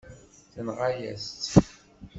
[0.53, 1.53] Tenɣa-yas-tt.